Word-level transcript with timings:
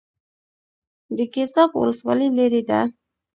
د 1.15 1.17
ګیزاب 1.33 1.69
ولسوالۍ 1.79 2.27
لیرې 2.37 2.61
ده 2.69 2.79